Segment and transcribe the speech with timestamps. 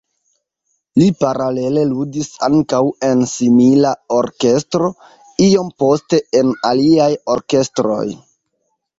[0.99, 4.89] Li paralele ludis ankaŭ en simila orkestro,
[5.49, 8.07] iom poste en aliaj orkestroj.